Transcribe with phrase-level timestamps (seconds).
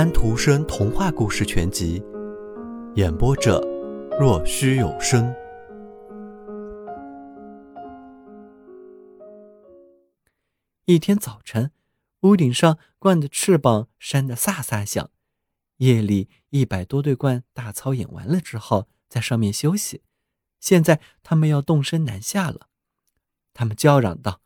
[0.00, 2.00] 安徒生童话故事全集》，
[2.94, 3.60] 演播者：
[4.18, 5.30] 若虚有声。
[10.86, 11.70] 一天早晨，
[12.22, 15.10] 屋顶上鹳的翅膀扇得飒飒响。
[15.76, 20.00] 夜里，一百多对鹳大操演完了之后，在上面休息。
[20.60, 22.68] 现在，他们要动身南下了。
[23.52, 24.40] 他们叫嚷道：“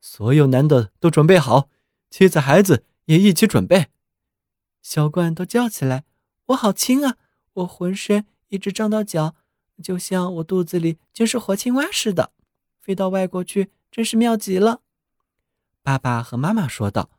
[0.00, 1.68] 所有男的都准备好，
[2.08, 3.88] 妻子、孩子也一起准备。”
[4.84, 6.04] 小鹳都叫起来
[6.48, 7.16] ：“我好轻啊！
[7.54, 9.34] 我浑身一直胀到脚，
[9.82, 12.32] 就像我肚子里全是活青蛙似的。
[12.82, 14.82] 飞到外国去真是妙极了。”
[15.82, 17.10] 爸爸和妈妈说道：“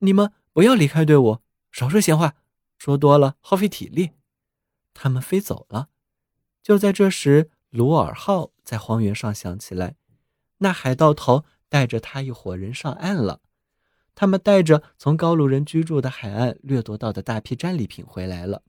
[0.00, 1.38] 你们不要离开队伍，
[1.72, 2.34] 少说闲话，
[2.76, 4.10] 说多了耗费体力。”
[4.92, 5.88] 他们飞走了。
[6.62, 9.96] 就在这时，鲁尔号在荒原上响起来。
[10.58, 13.40] 那海盗头带着他一伙人上岸了，
[14.20, 18.64] 他们带着从高卢人居住的海岸掠夺到的大批战利品回来了。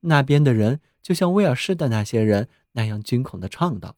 [0.00, 3.94] 那边的人就像威尔士的那些人那样惊恐地唱道：“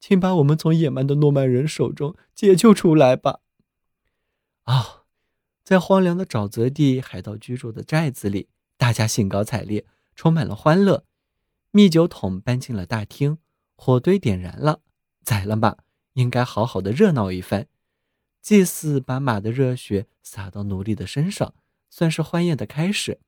[0.00, 3.40] 请把我们从野蛮的诺曼人手中解救出来吧！”
[4.64, 5.02] 啊，
[5.62, 9.84] 在荒凉的沼泽地，海盗居住的寨子里，大家兴高采烈，
[10.16, 11.04] 充满了欢乐。
[11.72, 13.36] 蜜酒桶搬进了大厅，
[13.76, 14.80] 火堆点燃了，
[15.22, 15.76] 宰了马。
[16.14, 17.66] 应该好好的热闹一番。
[18.42, 21.54] 祭祀把马的热血洒到奴隶的身上，
[21.88, 23.20] 算是欢宴的开始。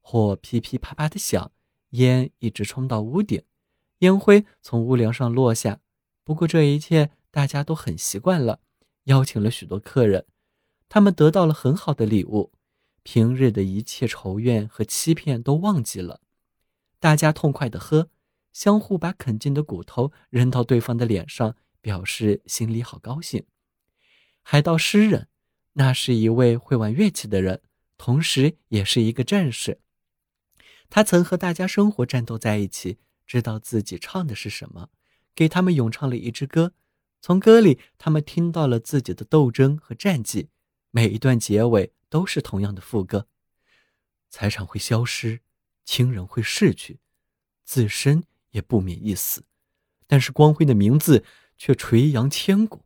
[0.00, 1.52] 火噼噼啪啪的响，
[1.90, 3.42] 烟一直冲到屋顶，
[3.98, 5.80] 烟灰从屋梁上落下。
[6.24, 8.60] 不过这一切大家都很习惯了。
[9.04, 10.24] 邀请了许多客人，
[10.88, 12.50] 他们得到了很好的礼物，
[13.02, 16.20] 平日的一切仇怨和欺骗都忘记了。
[16.98, 18.08] 大家痛快的喝，
[18.52, 21.54] 相互把啃尽的骨头扔到对方的脸上。
[21.86, 23.44] 表示心里好高兴。
[24.48, 25.26] 海盗诗人，
[25.72, 27.62] 那是一位会玩乐器的人，
[27.98, 29.80] 同时也是一个战士。
[30.88, 34.90] 他曾和大家生活战斗在一起，知道自己唱的是什么，
[35.34, 36.74] 给他们咏唱了一支歌。
[37.20, 40.48] 从歌里，他们听到了自己的斗争和战绩。
[40.92, 43.26] 每一段结尾都是同样的副歌：
[44.30, 45.40] 财产会消失，
[45.84, 47.00] 亲人会逝去，
[47.64, 49.44] 自身也不免一死，
[50.06, 51.24] 但是光辉的名字。
[51.58, 52.85] 却垂扬千古。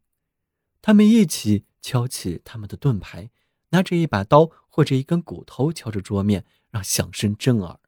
[0.82, 3.30] 他们一起敲起他们的盾牌，
[3.70, 7.78] 拿着一把刀或者一根骨头敲着桌面，让响声震耳。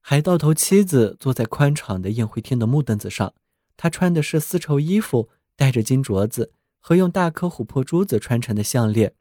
[0.00, 3.34] 海盗头妻子坐在宽敞的宴会厅的木凳子上，
[3.76, 9.14] 她穿的是丝绸衣服，戴着金镯子和用大颗琥珀珠子穿成的项链。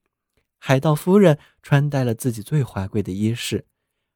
[0.57, 3.65] 海盗夫人穿戴了自己最华贵的衣饰。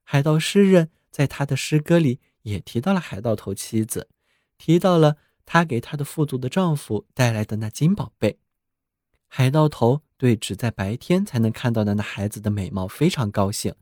[0.04, 4.10] 海盗诗人在他的诗歌里也提到了海盗头妻子，
[4.58, 5.18] 提到了。
[5.48, 8.40] 她给她的富足的丈夫带来的那金宝贝，
[9.28, 13.76] 海盗头对只在白天才能看到的那孩子的美貌非常高兴。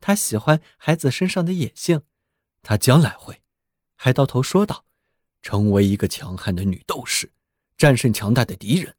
[0.00, 2.02] 他喜欢孩子身上的野性。
[2.62, 3.42] 他将来会，
[3.96, 4.84] 海盗头说道，
[5.40, 7.32] 成为一个强悍的女斗士，
[7.76, 8.94] 战胜强大的敌人。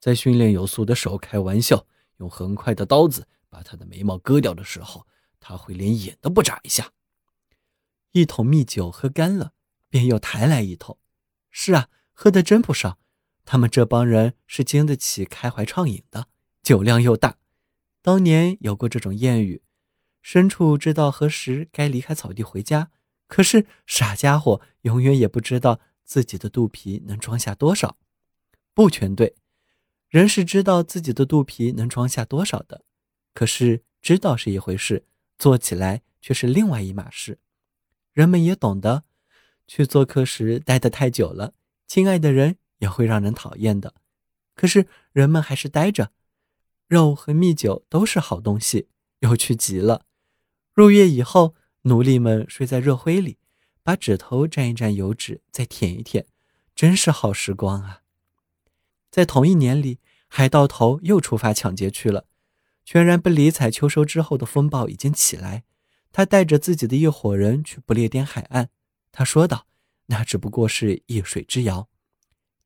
[0.00, 1.86] 在训练有素的手开玩笑，
[2.16, 5.06] 用很快的刀子把他的眉毛割掉的时候，
[5.38, 6.92] 他会连眼都不眨一下。
[8.12, 9.52] 一桶蜜酒喝干了，
[9.90, 10.98] 便又抬来一桶。
[11.50, 12.98] 是啊，喝的真不少。
[13.50, 16.26] 他们这帮人是经得起开怀畅饮的，
[16.62, 17.38] 酒量又大。
[18.02, 19.62] 当年有过这种谚语：
[20.22, 22.90] 牲畜知道何时该离开草地回家，
[23.26, 27.96] 可是傻家伙永远也不知道自己的肚皮能装下多少。
[28.74, 29.34] 不全对，
[30.10, 32.84] 人是知道自己的肚皮能装下多少的，
[33.32, 35.06] 可是知道是一回事，
[35.38, 37.38] 做起来却是另外一码事。
[38.12, 39.04] 人们也懂得。
[39.66, 41.54] 去做客时待得太久了，
[41.86, 43.94] 亲爱的人也会让人讨厌的。
[44.54, 46.12] 可是人们还是待着，
[46.86, 48.88] 肉和蜜酒都是好东西，
[49.20, 50.06] 有趣极了。
[50.74, 53.38] 入夜以后，奴隶们睡在热灰里，
[53.82, 56.26] 把指头蘸一蘸油脂，再舔一舔，
[56.74, 58.02] 真是好时光啊！
[59.10, 62.26] 在同一年里，海盗头又出发抢劫去了，
[62.84, 65.64] 全然不理睬秋收之后的风暴已经起来。
[66.12, 68.70] 他带着自己的一伙人去不列颠海岸。
[69.12, 69.66] 他说道
[70.06, 71.88] ：“那只不过是一水之遥。”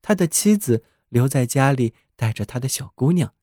[0.03, 3.33] 他的妻子留在家里带着他的小姑娘。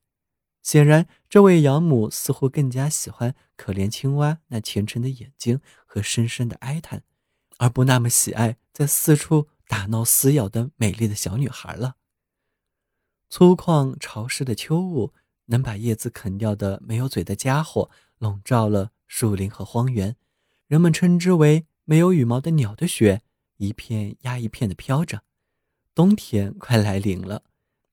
[0.63, 7.03] 显然，这位养母似乎更加喜欢可怜青蛙那虔诚的眼睛和深深的哀叹，
[7.57, 11.97] 而不那么喜爱在四处打闹撕咬的美丽的小女孩了。
[13.29, 15.13] 粗犷潮湿的秋雾
[15.47, 20.15] 能把叶子啃掉的没有嘴的家伙笼罩了树林和荒原，
[20.67, 21.65] 人们称之为。
[21.83, 23.21] 没有羽毛的鸟的雪，
[23.57, 25.23] 一片压一片的飘着。
[25.93, 27.43] 冬天快来临了，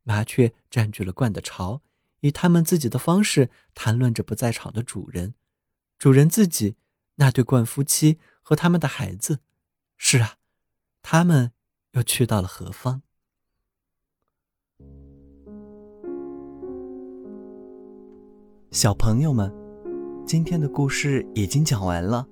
[0.05, 1.83] 麻雀占据了鹳的巢，
[2.21, 5.35] 以他们自己的方式谈论着不在场的主人。
[5.99, 6.77] 主人自己，
[7.17, 9.41] 那对冠夫妻和他们的孩子，
[9.97, 10.35] 是啊，
[11.03, 11.50] 他们
[11.93, 13.03] 又去到了何方？
[18.71, 19.53] 小朋友们，
[20.25, 22.29] 今天的故事已经讲完了，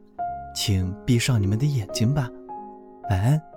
[0.55, 2.31] 请闭上你们的眼睛吧，
[3.11, 3.56] 晚安。